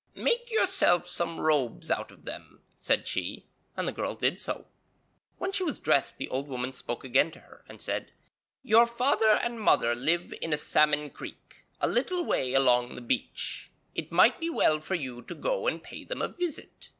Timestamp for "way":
12.25-12.55